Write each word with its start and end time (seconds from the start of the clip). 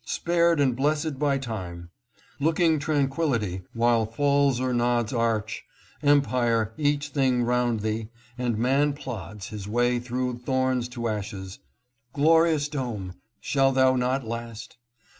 spared 0.07 0.59
and 0.59 0.75
blessed 0.75 1.19
by 1.19 1.37
time; 1.37 1.91
Looking 2.39 2.79
tranquillity, 2.79 3.61
while 3.73 4.07
falls 4.07 4.59
or 4.59 4.73
nods 4.73 5.13
Arch, 5.13 5.63
empire, 6.01 6.73
each 6.75 7.09
thing 7.09 7.43
round 7.43 7.81
thee, 7.81 8.09
and 8.35 8.57
man 8.57 8.93
plods 8.93 9.49
His 9.49 9.67
way 9.67 9.99
through 9.99 10.39
thorns 10.39 10.89
to 10.97 11.07
ashes— 11.07 11.59
glorious 12.13 12.67
dome! 12.67 13.13
Shalt 13.41 13.75
thou 13.75 13.95
not 13.95 14.25
last 14.25 14.77